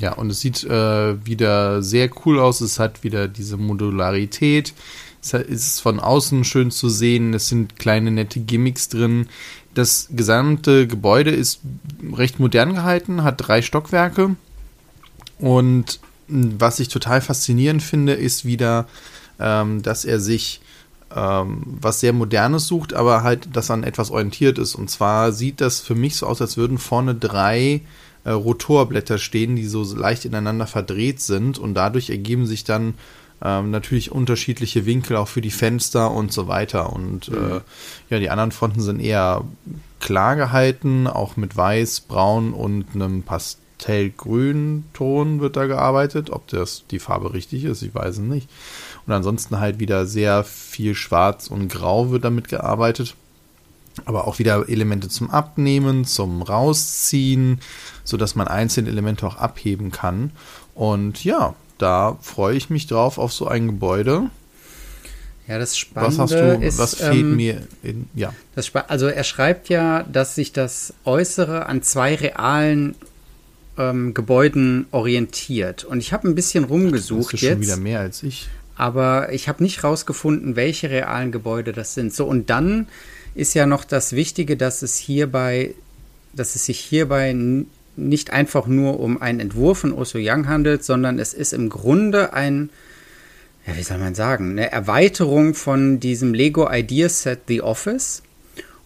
[0.00, 2.60] Ja, und es sieht äh, wieder sehr cool aus.
[2.60, 4.74] Es hat wieder diese Modularität.
[5.22, 7.34] Es ist von außen schön zu sehen.
[7.34, 9.28] Es sind kleine nette Gimmicks drin.
[9.74, 11.60] Das gesamte Gebäude ist
[12.12, 14.36] recht modern gehalten, hat drei Stockwerke
[15.38, 18.86] und was ich total faszinierend finde, ist wieder,
[19.38, 20.60] ähm, dass er sich
[21.14, 24.74] ähm, was sehr Modernes sucht, aber halt, das an etwas orientiert ist.
[24.74, 27.82] Und zwar sieht das für mich so aus, als würden vorne drei
[28.24, 32.94] äh, Rotorblätter stehen, die so leicht ineinander verdreht sind und dadurch ergeben sich dann
[33.44, 36.92] ähm, natürlich unterschiedliche Winkel auch für die Fenster und so weiter.
[36.92, 37.36] Und mhm.
[37.56, 37.60] äh,
[38.10, 39.44] ja, die anderen Fronten sind eher
[40.00, 46.30] klar gehalten, auch mit weiß, braun und einem Past Pastellgrün-Ton wird da gearbeitet.
[46.30, 48.48] Ob das die Farbe richtig ist, ich weiß es nicht.
[49.06, 53.16] Und ansonsten halt wieder sehr viel Schwarz und Grau wird damit gearbeitet.
[54.06, 57.60] Aber auch wieder Elemente zum Abnehmen, zum Rausziehen,
[58.04, 60.30] sodass man einzelne Elemente auch abheben kann.
[60.74, 64.30] Und ja, da freue ich mich drauf auf so ein Gebäude.
[65.46, 68.32] Ja, das Spannende was hast du, ist, was fehlt ähm, mir in, ja.
[68.54, 72.94] Das, also er schreibt ja, dass sich das Äußere an zwei realen
[73.78, 75.84] ähm, Gebäuden orientiert.
[75.84, 77.52] Und ich habe ein bisschen rumgesucht das ist jetzt.
[77.52, 78.48] schon wieder mehr als ich.
[78.76, 82.12] Aber ich habe nicht rausgefunden, welche realen Gebäude das sind.
[82.12, 82.88] So, und dann
[83.34, 85.74] ist ja noch das Wichtige, dass es hierbei,
[86.32, 87.34] dass es sich hierbei
[87.96, 92.32] nicht einfach nur um einen Entwurf von Oso Young handelt, sondern es ist im Grunde
[92.32, 92.70] ein,
[93.66, 98.22] ja, wie soll man sagen, eine Erweiterung von diesem Lego Idea Set The Office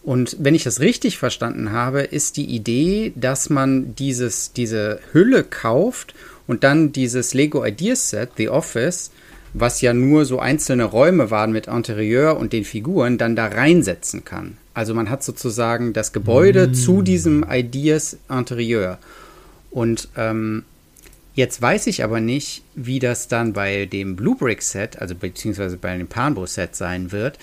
[0.07, 5.43] und wenn ich das richtig verstanden habe, ist die Idee, dass man dieses, diese Hülle
[5.43, 6.15] kauft
[6.47, 9.11] und dann dieses Lego Ideas Set, The Office,
[9.53, 14.23] was ja nur so einzelne Räume waren mit Interieur und den Figuren, dann da reinsetzen
[14.23, 14.55] kann.
[14.73, 16.73] Also man hat sozusagen das Gebäude mm.
[16.73, 18.99] zu diesem Ideas Interieur.
[19.71, 20.63] Und ähm,
[21.33, 25.75] jetzt weiß ich aber nicht, wie das dann bei dem Blue Brick Set, also beziehungsweise
[25.75, 27.37] bei dem Panbo Set sein wird,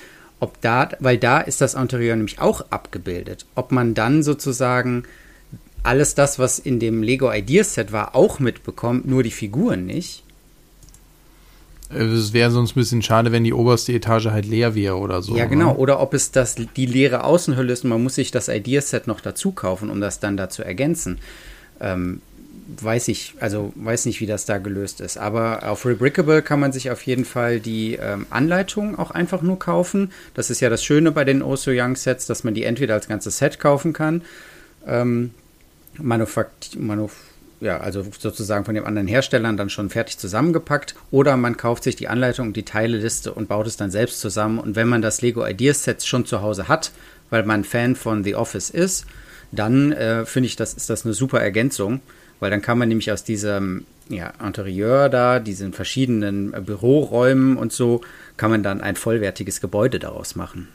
[0.44, 5.04] ob da, weil da ist das Interieur nämlich auch abgebildet, ob man dann sozusagen
[5.82, 10.22] alles das, was in dem Lego Ideas Set war, auch mitbekommt, nur die Figuren nicht.
[11.88, 15.34] Es wäre sonst ein bisschen schade, wenn die oberste Etage halt leer wäre oder so.
[15.34, 15.72] Ja, genau.
[15.72, 15.76] Ne?
[15.76, 19.06] Oder ob es das, die leere Außenhülle ist und man muss sich das Ideas Set
[19.06, 21.18] noch dazu kaufen, um das dann da zu ergänzen.
[21.80, 22.20] Ähm,
[22.66, 25.18] weiß ich, also weiß nicht, wie das da gelöst ist.
[25.18, 29.58] Aber auf Rebrickable kann man sich auf jeden Fall die ähm, Anleitung auch einfach nur
[29.58, 30.12] kaufen.
[30.34, 32.94] Das ist ja das Schöne bei den Oh So Young Sets, dass man die entweder
[32.94, 34.22] als ganzes Set kaufen kann,
[34.86, 35.32] ähm,
[35.98, 37.12] Manufakt Manuf
[37.60, 41.96] ja, also sozusagen von den anderen Herstellern dann schon fertig zusammengepackt, oder man kauft sich
[41.96, 44.58] die Anleitung die Teileliste und baut es dann selbst zusammen.
[44.58, 46.92] Und wenn man das Lego Ideas Set schon zu Hause hat,
[47.30, 49.06] weil man Fan von The Office ist,
[49.50, 52.00] dann äh, finde ich, das ist das eine super Ergänzung
[52.44, 57.72] weil dann kann man nämlich aus diesem ja, Interieur da, diesen verschiedenen äh, Büroräumen und
[57.72, 58.02] so,
[58.36, 60.68] kann man dann ein vollwertiges Gebäude daraus machen.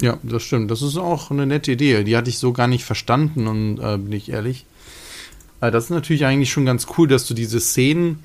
[0.00, 0.70] Ja, das stimmt.
[0.70, 2.04] Das ist auch eine nette Idee.
[2.04, 4.66] Die hatte ich so gar nicht verstanden und äh, bin ich ehrlich.
[5.58, 8.20] Aber das ist natürlich eigentlich schon ganz cool, dass du diese Szenen,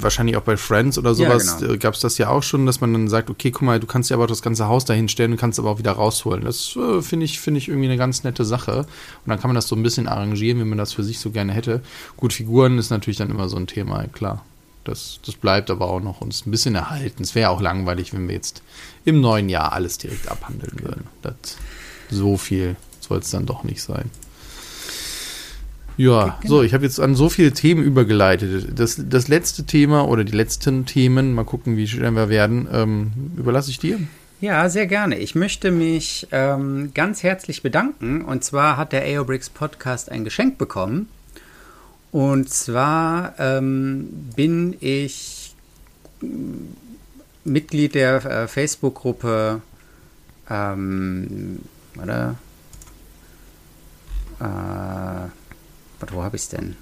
[0.00, 1.72] wahrscheinlich auch bei Friends oder sowas, Ja, genau.
[1.74, 3.86] äh, gab es das ja auch schon, dass man dann sagt, okay, guck mal, du
[3.86, 6.44] kannst ja aber das ganze Haus dahin stellen und kannst aber auch wieder rausholen.
[6.44, 8.78] Das äh, finde ich, finde ich irgendwie eine ganz nette Sache.
[8.78, 8.86] Und
[9.26, 11.52] dann kann man das so ein bisschen arrangieren, wie man das für sich so gerne
[11.52, 11.82] hätte.
[12.16, 14.44] Gut, Figuren ist natürlich dann immer so ein Thema, klar.
[14.84, 17.22] Das, das bleibt aber auch noch uns ein bisschen erhalten.
[17.22, 18.62] Es wäre auch langweilig, wenn wir jetzt
[19.04, 21.04] im neuen Jahr alles direkt abhandeln würden.
[21.22, 21.34] Das,
[22.08, 24.10] so viel soll es dann doch nicht sein.
[25.96, 28.78] Ja, so, ich habe jetzt an so viele Themen übergeleitet.
[28.78, 33.12] Das, das letzte Thema oder die letzten Themen, mal gucken, wie schnell wir werden, ähm,
[33.36, 33.98] überlasse ich dir.
[34.40, 35.18] Ja, sehr gerne.
[35.18, 38.22] Ich möchte mich ähm, ganz herzlich bedanken.
[38.22, 41.08] Und zwar hat der AOBRICS Podcast ein Geschenk bekommen.
[42.12, 45.54] Und zwar ähm, bin ich
[46.20, 46.74] mm,
[47.44, 49.62] Mitglied der äh, Facebook-Gruppe.
[50.50, 51.60] Ähm,
[51.94, 52.34] warte.
[54.40, 55.45] Äh,
[56.00, 56.76] warte, wo habe ich es denn?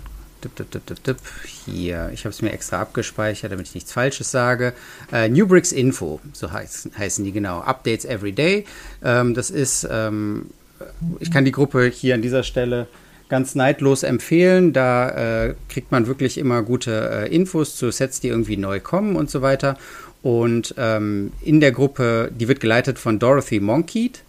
[1.64, 4.74] Hier, ich habe es mir extra abgespeichert, damit ich nichts Falsches sage.
[5.12, 7.60] Äh, Newbricks Info, so heiß, heißen die genau.
[7.60, 8.66] Updates every day.
[9.02, 10.50] Ähm, das ist, ähm,
[11.20, 12.88] ich kann die Gruppe hier an dieser Stelle
[13.28, 14.72] ganz neidlos empfehlen.
[14.72, 19.16] Da äh, kriegt man wirklich immer gute äh, Infos zu Sets, die irgendwie neu kommen
[19.16, 19.78] und so weiter.
[20.22, 24.22] Und ähm, in der Gruppe, die wird geleitet von Dorothy Monkeet.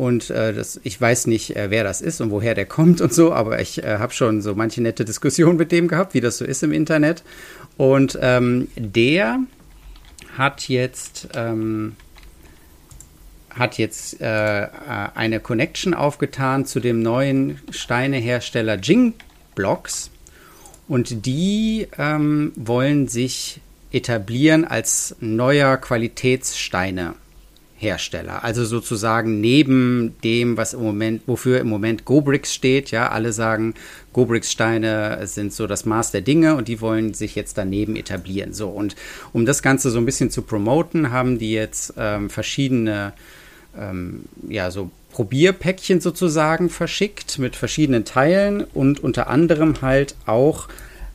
[0.00, 3.12] Und äh, das, ich weiß nicht, äh, wer das ist und woher der kommt und
[3.12, 6.38] so, aber ich äh, habe schon so manche nette Diskussionen mit dem gehabt, wie das
[6.38, 7.22] so ist im Internet.
[7.76, 9.40] Und ähm, der
[10.38, 11.96] hat jetzt, ähm,
[13.50, 14.68] hat jetzt äh,
[15.14, 19.12] eine Connection aufgetan zu dem neuen Steinehersteller Jing
[19.54, 20.10] Blocks.
[20.88, 23.60] Und die ähm, wollen sich
[23.92, 27.16] etablieren als neuer Qualitätssteine.
[27.80, 28.44] Hersteller.
[28.44, 32.90] Also sozusagen neben dem, was im Moment, wofür im Moment GoBricks steht.
[32.90, 33.72] Ja, alle sagen,
[34.12, 38.52] GoBricks Steine sind so das Maß der Dinge und die wollen sich jetzt daneben etablieren.
[38.52, 38.96] So und
[39.32, 43.14] um das Ganze so ein bisschen zu promoten, haben die jetzt ähm, verschiedene,
[43.78, 50.68] ähm, ja, so Probierpäckchen sozusagen verschickt mit verschiedenen Teilen und unter anderem halt auch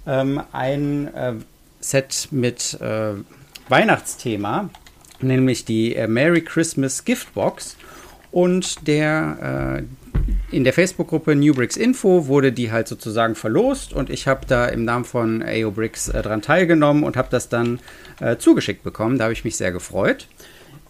[0.07, 1.33] ähm, ein äh,
[1.79, 3.13] Set mit äh,
[3.69, 4.71] Weihnachtsthema
[5.21, 7.77] nämlich die äh, Merry Christmas Giftbox.
[8.31, 14.27] Und der äh, in der Facebook-Gruppe Newbricks Info wurde die halt sozusagen verlost und ich
[14.27, 17.79] habe da im Namen von AO Bricks äh, dran teilgenommen und habe das dann
[18.19, 19.17] äh, zugeschickt bekommen.
[19.17, 20.27] Da habe ich mich sehr gefreut.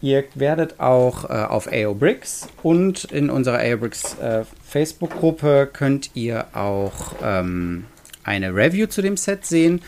[0.01, 6.11] Ihr werdet auch äh, auf AO Bricks und in unserer AO Bricks äh, Facebook-Gruppe könnt
[6.15, 7.85] ihr auch ähm,
[8.23, 9.81] eine Review zu dem Set sehen.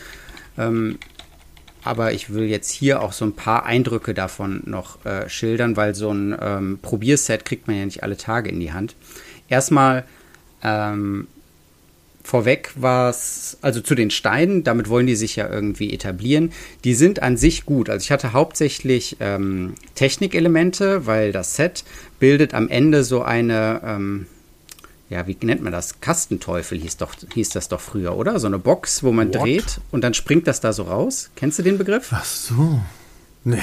[0.56, 0.98] Ähm,
[1.84, 5.94] aber ich will jetzt hier auch so ein paar Eindrücke davon noch äh, schildern, weil
[5.94, 8.96] so ein ähm, Probierset kriegt man ja nicht alle Tage in die Hand.
[9.48, 10.04] Erstmal
[10.62, 11.28] ähm,
[12.28, 16.52] vorweg war es, also zu den Steinen, damit wollen die sich ja irgendwie etablieren.
[16.84, 17.88] Die sind an sich gut.
[17.88, 21.84] Also ich hatte hauptsächlich ähm, Technikelemente, weil das Set
[22.18, 24.26] bildet am Ende so eine, ähm,
[25.10, 26.00] ja, wie nennt man das?
[26.00, 28.38] Kastenteufel hieß, doch, hieß das doch früher, oder?
[28.38, 29.42] So eine Box, wo man What?
[29.42, 31.30] dreht und dann springt das da so raus.
[31.36, 32.08] Kennst du den Begriff?
[32.10, 32.80] Ach so.
[33.44, 33.62] Nee.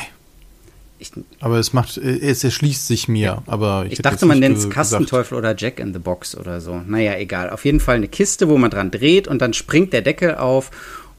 [0.97, 3.43] Ich, Aber es macht, es erschließt sich mir.
[3.47, 6.81] Aber ich, ich dachte, man nennt es Kastenteufel oder Jack in the Box oder so.
[6.88, 7.49] Naja, egal.
[7.49, 10.71] Auf jeden Fall eine Kiste, wo man dran dreht und dann springt der Deckel auf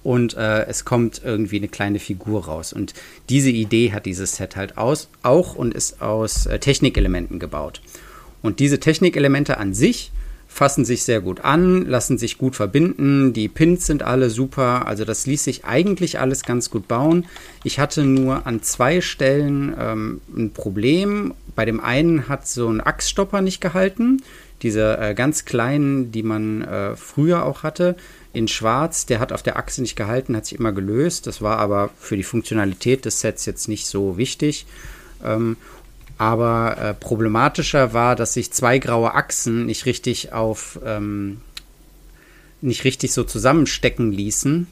[0.02, 2.72] und äh, es kommt irgendwie eine kleine Figur raus.
[2.72, 2.94] Und
[3.28, 7.80] diese Idee hat dieses Set halt aus, auch und ist aus äh, Technikelementen gebaut.
[8.46, 10.12] Und diese Technikelemente an sich
[10.48, 15.04] fassen sich sehr gut an, lassen sich gut verbinden, die Pins sind alle super, also
[15.04, 17.26] das ließ sich eigentlich alles ganz gut bauen.
[17.64, 21.35] Ich hatte nur an zwei Stellen ähm, ein Problem.
[21.54, 24.22] Bei dem einen hat so ein Achsstopper nicht gehalten,
[24.62, 27.96] diese äh, ganz kleinen, die man äh, früher auch hatte,
[28.32, 31.26] in schwarz, der hat auf der Achse nicht gehalten, hat sich immer gelöst.
[31.26, 34.66] Das war aber für die Funktionalität des Sets jetzt nicht so wichtig.
[35.24, 35.56] Ähm,
[36.18, 41.40] aber äh, problematischer war, dass sich zwei graue Achsen nicht richtig auf ähm,
[42.62, 44.66] nicht richtig so zusammenstecken ließen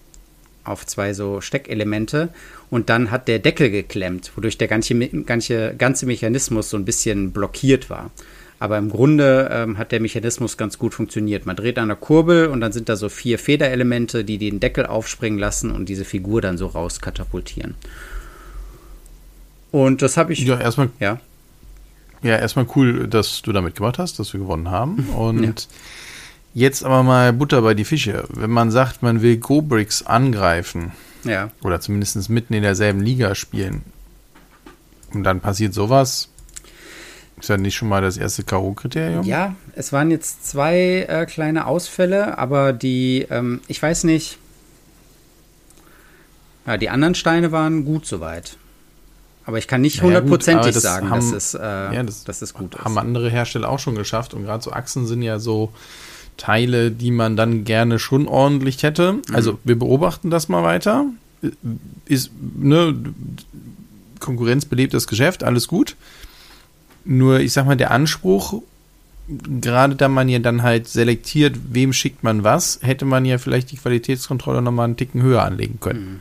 [0.65, 2.31] auf zwei so Steckelemente
[2.71, 7.33] und dann hat der Deckel geklemmt, wodurch der ganze, ganze, ganze Mechanismus so ein bisschen
[7.33, 8.11] blockiert war.
[8.59, 11.45] Aber im Grunde ähm, hat der Mechanismus ganz gut funktioniert.
[11.45, 14.87] Man dreht an der Kurbel und dann sind da so vier Federelemente, die den Deckel
[14.87, 17.75] aufspringen lassen und diese Figur dann so rauskatapultieren.
[19.71, 20.41] Und das habe ich.
[20.41, 21.21] Ja, erstmal ja.
[22.25, 25.07] Ja, erstmal cool, dass du da mitgemacht hast, dass wir gewonnen haben.
[25.15, 25.53] Und Ja.
[26.55, 28.25] jetzt aber mal Butter bei die Fische.
[28.31, 30.93] Wenn man sagt, man will Go-Bricks angreifen
[31.25, 31.51] Ja.
[31.63, 33.83] oder zumindest mitten in derselben Liga spielen
[35.13, 36.29] und dann passiert sowas,
[37.41, 39.25] Ist ja nicht schon mal das erste K.O.-Kriterium?
[39.25, 44.39] Ja, es waren jetzt zwei äh, kleine Ausfälle, aber die, ähm, ich weiß nicht.
[46.65, 48.57] Ja, die anderen Steine waren gut soweit.
[49.47, 52.55] Aber ich kann nicht hundertprozentig naja, sagen, haben, dass, es, äh, ja, das dass es
[52.55, 52.85] gut ist.
[52.85, 54.33] Haben andere Hersteller auch schon geschafft.
[54.33, 55.73] Und gerade so Achsen sind ja so
[56.37, 59.17] Teile, die man dann gerne schon ordentlich hätte.
[59.33, 59.59] Also mhm.
[59.65, 61.07] wir beobachten das mal weiter.
[62.07, 62.97] Ist, ne,
[64.19, 65.97] Konkurrenz belebt das Geschäft, alles gut.
[67.05, 68.63] Nur, ich sag mal, der Anspruch,
[69.29, 73.71] gerade da man ja dann halt selektiert, wem schickt man was, hätte man ja vielleicht
[73.73, 76.05] die Qualitätskontrolle nochmal einen Ticken höher anlegen können.
[76.05, 76.21] Mhm.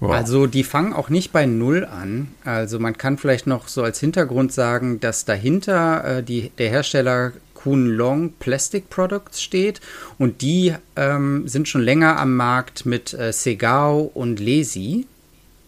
[0.00, 0.12] Wow.
[0.12, 2.28] Also die fangen auch nicht bei Null an.
[2.44, 7.32] Also man kann vielleicht noch so als Hintergrund sagen, dass dahinter äh, die, der Hersteller
[7.54, 9.80] Kuhn Long Plastic Products steht
[10.18, 15.06] und die ähm, sind schon länger am Markt mit äh, Segao und Lesi.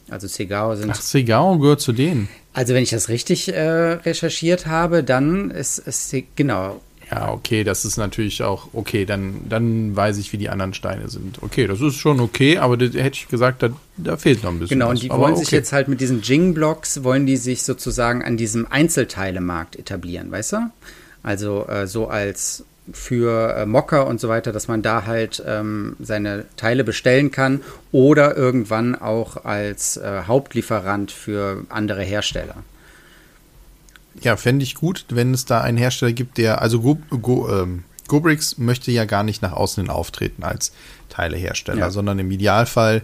[0.08, 0.90] Also Segao sind.
[0.90, 2.28] Ach, Segao gehört zu denen.
[2.52, 7.84] Also wenn ich das richtig äh, recherchiert habe, dann ist es genau ja, okay, das
[7.84, 11.42] ist natürlich auch okay, dann, dann weiß ich, wie die anderen Steine sind.
[11.42, 14.60] Okay, das ist schon okay, aber das, hätte ich gesagt, da, da fehlt noch ein
[14.60, 14.78] bisschen.
[14.78, 14.98] Genau, was.
[14.98, 15.44] und die aber wollen okay.
[15.44, 20.52] sich jetzt halt mit diesen Jing-Blocks, wollen die sich sozusagen an diesem Einzelteilemarkt etablieren, weißt
[20.52, 20.58] du?
[21.22, 25.96] Also äh, so als für äh, Mocker und so weiter, dass man da halt ähm,
[26.00, 27.60] seine Teile bestellen kann
[27.92, 32.56] oder irgendwann auch als äh, Hauptlieferant für andere Hersteller.
[34.22, 37.84] Ja, fände ich gut, wenn es da einen Hersteller gibt, der, also Go, Go, ähm,
[38.06, 40.72] Gobrix möchte ja gar nicht nach außen hin auftreten als
[41.08, 41.90] Teilehersteller, ja.
[41.90, 43.02] sondern im Idealfall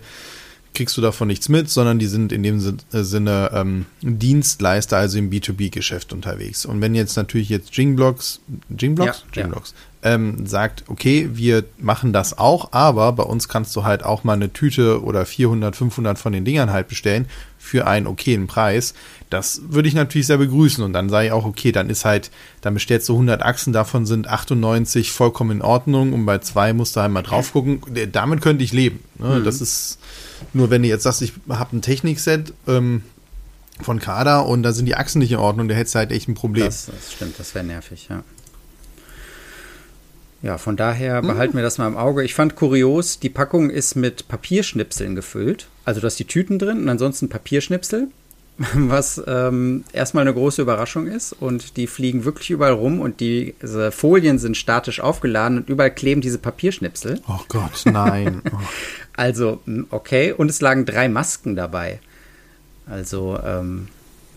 [0.76, 2.58] kriegst du davon nichts mit, sondern die sind in dem
[2.92, 6.66] äh, Sinne ähm, Dienstleister, also im B2B-Geschäft unterwegs.
[6.66, 8.40] Und wenn jetzt natürlich jetzt Jingblocks,
[8.76, 9.24] Jingblocks?
[9.32, 9.74] Ja, Jingblocks.
[10.06, 14.34] Ähm, sagt, okay, wir machen das auch, aber bei uns kannst du halt auch mal
[14.34, 17.26] eine Tüte oder 400, 500 von den Dingern halt bestellen
[17.58, 18.94] für einen okayen Preis.
[19.30, 22.30] Das würde ich natürlich sehr begrüßen und dann sage ich auch, okay, dann ist halt,
[22.60, 26.94] dann bestellst du 100 Achsen, davon sind 98 vollkommen in Ordnung und bei zwei musst
[26.94, 27.80] du halt mal drauf gucken.
[28.12, 29.00] Damit könnte ich leben.
[29.18, 29.40] Ne?
[29.40, 29.44] Mhm.
[29.44, 29.98] Das ist,
[30.52, 33.02] nur wenn du jetzt sagst, ich habe ein Technikset ähm,
[33.82, 36.28] von Kader und da sind die Achsen nicht in Ordnung, da hättest du halt echt
[36.28, 36.66] ein Problem.
[36.66, 38.22] Das, das stimmt, das wäre nervig, ja.
[40.42, 41.26] Ja, von daher hm.
[41.26, 42.22] behalten wir das mal im Auge.
[42.22, 45.68] Ich fand kurios, die Packung ist mit Papierschnipseln gefüllt.
[45.84, 48.08] Also du hast die Tüten drin und ansonsten Papierschnipsel,
[48.74, 51.32] was ähm, erstmal eine große Überraschung ist.
[51.32, 53.54] Und die fliegen wirklich überall rum und die
[53.90, 57.20] Folien sind statisch aufgeladen und überall kleben diese Papierschnipsel.
[57.28, 58.42] Oh Gott, nein.
[58.52, 58.58] Oh.
[59.18, 60.32] Also, hm, okay.
[60.32, 62.00] Und es lagen drei Masken dabei.
[62.86, 63.88] Also, ähm,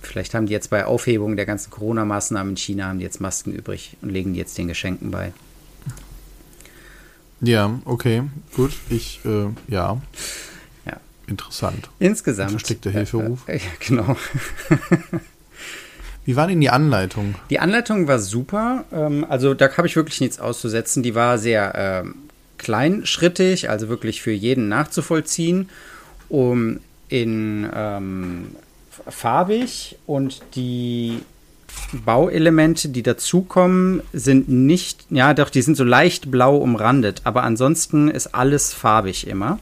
[0.01, 3.51] vielleicht haben die jetzt bei Aufhebung der ganzen Corona-Maßnahmen in China haben die jetzt Masken
[3.51, 5.33] übrig und legen die jetzt den Geschenken bei.
[7.41, 8.23] Ja, okay,
[8.55, 8.71] gut.
[8.89, 10.01] Ich, äh, ja.
[10.85, 10.97] Ja.
[11.27, 11.89] Interessant.
[11.99, 12.51] Insgesamt.
[12.51, 13.47] versteckter Hilferuf.
[13.47, 14.17] Äh, äh, ja, genau.
[16.25, 17.35] Wie war denn die Anleitung?
[17.49, 18.85] Die Anleitung war super.
[18.91, 21.01] Ähm, also da habe ich wirklich nichts auszusetzen.
[21.01, 22.15] Die war sehr ähm,
[22.57, 25.69] kleinschrittig, also wirklich für jeden nachzuvollziehen,
[26.27, 28.55] um in ähm,
[29.07, 31.23] farbig und die
[32.05, 38.09] Bauelemente, die dazukommen, sind nicht, ja doch, die sind so leicht blau umrandet, aber ansonsten
[38.09, 39.59] ist alles farbig immer.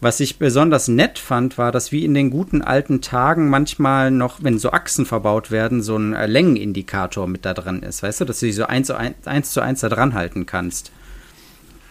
[0.00, 4.42] Was ich besonders nett fand, war, dass wie in den guten alten Tagen manchmal noch,
[4.42, 8.02] wenn so Achsen verbaut werden, so ein Längenindikator mit da dran ist.
[8.02, 10.44] Weißt du, dass du die so eins zu eins, eins, zu eins da dran halten
[10.44, 10.90] kannst.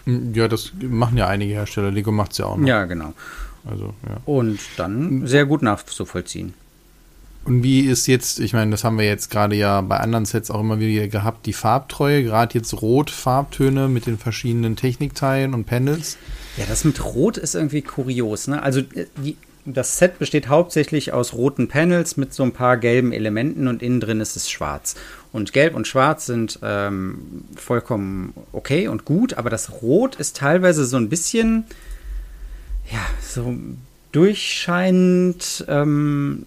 [0.04, 1.90] Ja, das machen ja einige Hersteller.
[1.90, 2.68] Lego macht es ja auch noch.
[2.68, 3.14] Ja, genau.
[3.64, 4.18] Also, ja.
[4.26, 6.52] Und dann sehr gut nachzuvollziehen.
[7.44, 10.50] Und wie ist jetzt, ich meine, das haben wir jetzt gerade ja bei anderen Sets
[10.50, 16.18] auch immer wieder gehabt, die Farbtreue, gerade jetzt Rot-Farbtöne mit den verschiedenen Technikteilen und Panels.
[16.56, 18.62] Ja, das mit Rot ist irgendwie kurios, ne?
[18.62, 23.12] Also äh, die, das Set besteht hauptsächlich aus roten Panels mit so ein paar gelben
[23.12, 24.96] Elementen und innen drin ist es schwarz.
[25.32, 30.84] Und Gelb und Schwarz sind ähm, vollkommen okay und gut, aber das Rot ist teilweise
[30.84, 31.64] so ein bisschen,
[32.90, 33.56] ja, so
[34.10, 36.46] durchscheinend ähm,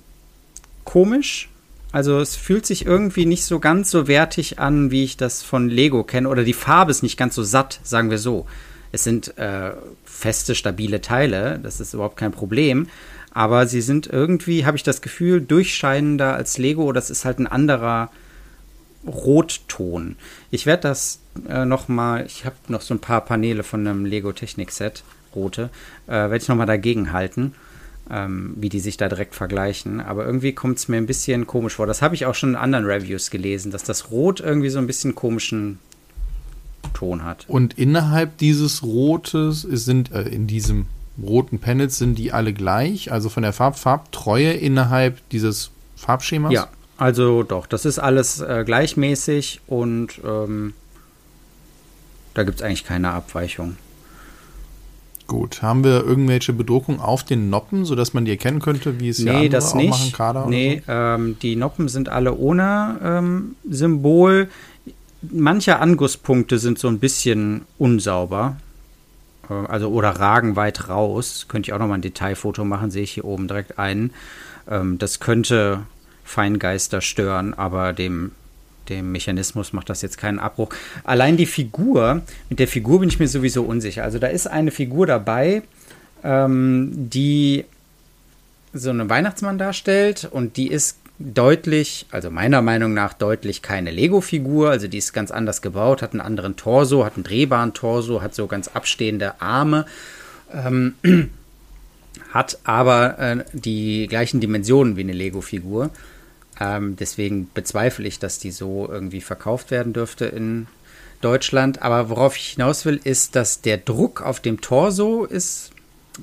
[0.85, 1.49] komisch.
[1.91, 5.69] Also es fühlt sich irgendwie nicht so ganz so wertig an, wie ich das von
[5.69, 6.29] Lego kenne.
[6.29, 8.45] Oder die Farbe ist nicht ganz so satt, sagen wir so.
[8.91, 9.71] Es sind äh,
[10.05, 12.87] feste, stabile Teile, das ist überhaupt kein Problem.
[13.31, 16.93] Aber sie sind irgendwie, habe ich das Gefühl, durchscheinender als Lego.
[16.93, 18.09] Das ist halt ein anderer
[19.05, 20.15] Rotton.
[20.51, 21.89] Ich werde das äh, noch
[22.25, 25.03] ich habe noch so ein paar Paneele von einem Lego Technik Set,
[25.35, 25.69] rote,
[26.07, 27.53] äh, werde ich noch mal dagegen halten,
[28.09, 29.99] ähm, wie die sich da direkt vergleichen.
[29.99, 31.87] Aber irgendwie kommt es mir ein bisschen komisch vor.
[31.87, 34.87] Das habe ich auch schon in anderen Reviews gelesen, dass das Rot irgendwie so ein
[34.87, 35.79] bisschen komischen
[36.93, 37.45] Ton hat.
[37.47, 40.87] Und innerhalb dieses Rotes sind äh, in diesem
[41.21, 46.51] roten Panels sind die alle gleich, also von der Farb Farbtreue innerhalb dieses Farbschemas?
[46.51, 50.73] Ja, Also doch, das ist alles äh, gleichmäßig und ähm,
[52.33, 53.77] da gibt es eigentlich keine Abweichung.
[55.27, 59.19] Gut, haben wir irgendwelche Bedruckung auf den Noppen, sodass man die erkennen könnte, wie es
[59.19, 59.89] nee, ja andere das auch nicht.
[59.89, 60.91] machen, Kader nee, so?
[60.91, 64.49] ähm, die Noppen sind alle ohne ähm, Symbol.
[65.21, 68.57] Manche Angusspunkte sind so ein bisschen unsauber.
[69.49, 71.45] Äh, also oder ragen weit raus.
[71.47, 74.11] Könnte ich auch noch mal ein Detailfoto machen, sehe ich hier oben direkt ein.
[74.69, 75.81] Ähm, das könnte
[76.23, 78.31] Feingeister stören, aber dem
[78.89, 80.69] dem Mechanismus macht das jetzt keinen Abbruch.
[81.03, 84.03] Allein die Figur, mit der Figur bin ich mir sowieso unsicher.
[84.03, 85.63] Also da ist eine Figur dabei,
[86.23, 87.65] ähm, die
[88.73, 94.69] so einen Weihnachtsmann darstellt und die ist deutlich, also meiner Meinung nach deutlich keine Lego-Figur,
[94.69, 98.35] also die ist ganz anders gebaut, hat einen anderen Torso, hat einen drehbaren Torso, hat
[98.35, 99.85] so ganz abstehende Arme,
[100.51, 100.95] ähm,
[102.33, 105.89] hat aber äh, die gleichen Dimensionen wie eine Lego-Figur.
[106.59, 110.67] Ähm, deswegen bezweifle ich, dass die so irgendwie verkauft werden dürfte in
[111.21, 111.81] Deutschland.
[111.81, 115.71] Aber worauf ich hinaus will, ist, dass der Druck auf dem Torso ist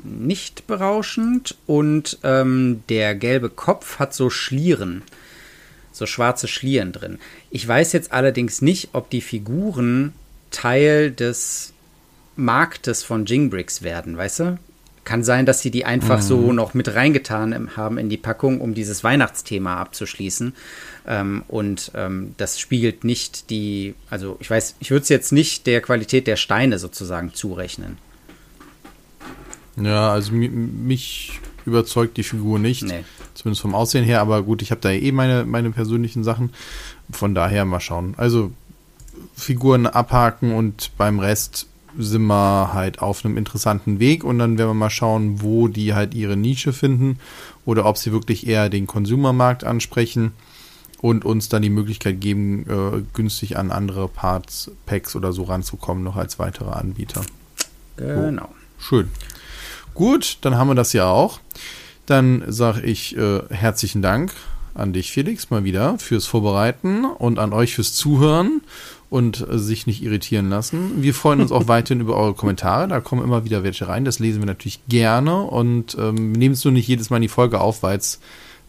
[0.02, 5.02] nicht berauschend und ähm, der gelbe Kopf hat so Schlieren,
[5.92, 7.18] so schwarze Schlieren drin.
[7.50, 10.14] Ich weiß jetzt allerdings nicht, ob die Figuren
[10.50, 11.72] Teil des
[12.36, 14.58] Marktes von Jingbricks werden, weißt du?
[15.04, 16.22] Kann sein, dass sie die einfach mhm.
[16.22, 20.54] so noch mit reingetan haben in die Packung, um dieses Weihnachtsthema abzuschließen.
[21.06, 25.66] Ähm, und ähm, das spiegelt nicht die, also ich weiß, ich würde es jetzt nicht
[25.66, 27.98] der Qualität der Steine sozusagen zurechnen.
[29.76, 32.82] Ja, also mich überzeugt die Figur nicht.
[32.82, 33.04] Nee.
[33.34, 36.52] Zumindest vom Aussehen her, aber gut, ich habe da eh meine, meine persönlichen Sachen.
[37.10, 38.14] Von daher mal schauen.
[38.16, 38.52] Also
[39.34, 41.66] Figuren abhaken und beim Rest
[41.98, 45.94] sind wir halt auf einem interessanten Weg und dann werden wir mal schauen, wo die
[45.94, 47.18] halt ihre Nische finden
[47.64, 50.32] oder ob sie wirklich eher den Konsumermarkt ansprechen
[51.00, 56.04] und uns dann die Möglichkeit geben, äh, günstig an andere Parts, Packs oder so ranzukommen,
[56.04, 57.22] noch als weitere Anbieter.
[57.96, 58.48] Genau.
[58.78, 59.10] So, schön.
[59.94, 61.40] Gut, dann haben wir das ja auch.
[62.06, 64.32] Dann sage ich äh, herzlichen Dank
[64.74, 68.62] an dich, Felix, mal wieder fürs Vorbereiten und an euch fürs Zuhören
[69.12, 71.02] und äh, sich nicht irritieren lassen.
[71.02, 72.88] Wir freuen uns auch weiterhin über eure Kommentare.
[72.88, 74.06] Da kommen immer wieder welche rein.
[74.06, 77.28] Das lesen wir natürlich gerne und ähm, nehmen es nur nicht jedes Mal in die
[77.28, 78.20] Folge auf, weil es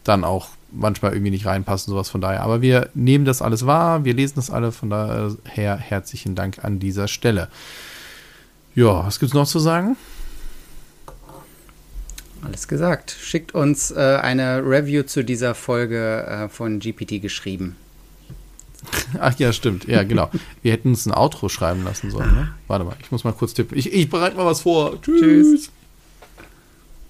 [0.04, 2.42] dann auch manchmal irgendwie nicht reinpasst und sowas von daher.
[2.42, 6.78] Aber wir nehmen das alles wahr, wir lesen das alle, von daher herzlichen Dank an
[6.78, 7.48] dieser Stelle.
[8.74, 9.96] Ja, was gibt es noch zu sagen?
[12.42, 13.16] Alles gesagt.
[13.18, 17.76] Schickt uns äh, eine Review zu dieser Folge äh, von GPT geschrieben.
[19.20, 19.86] Ach ja, stimmt.
[19.86, 20.30] Ja, genau.
[20.62, 22.32] Wir hätten uns ein Outro schreiben lassen sollen.
[22.34, 22.48] Ne?
[22.68, 23.76] Warte mal, ich muss mal kurz tippen.
[23.78, 25.00] Ich, ich bereite mal was vor.
[25.02, 25.20] Tschüss.
[25.20, 25.70] Tschüss.